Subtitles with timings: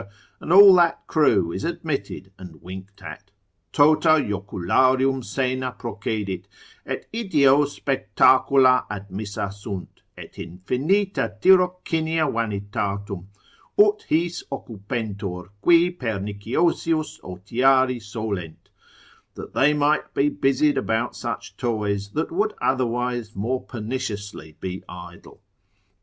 [0.39, 3.29] and all that crew is admitted and winked at:
[3.71, 6.45] Tota jocularium scena procedit,
[6.87, 13.27] et ideo spectacula admissa sunt, et infinita tyrocinia vanitatum,
[13.77, 18.69] ut his occupentur, qui perniciosius otiari solent:
[19.35, 25.43] that they might be busied about such toys, that would otherwise more perniciously be idle.